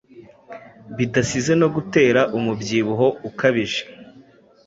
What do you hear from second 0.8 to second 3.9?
bidasize no kugutera umubyibuhoukabije